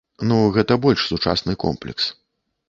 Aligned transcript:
Ну, 0.29 0.37
гэта 0.55 0.77
больш 0.85 1.03
сучасны 1.11 1.53
комплекс. 1.67 2.09